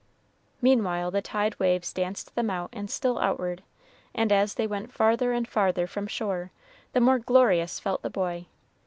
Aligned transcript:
Meanwhile 0.63 1.11
the 1.11 1.21
tide 1.21 1.59
waves 1.59 1.93
danced 1.93 2.33
them 2.33 2.49
out 2.49 2.71
and 2.73 2.89
still 2.89 3.19
outward, 3.19 3.61
and 4.15 4.31
as 4.31 4.55
they 4.55 4.65
went 4.65 4.91
farther 4.91 5.31
and 5.31 5.47
farther 5.47 5.85
from 5.85 6.07
shore, 6.07 6.49
the 6.93 6.99
more 6.99 7.19
glorious 7.19 7.79
felt 7.79 8.01
the 8.01 8.09
boy. 8.09 8.47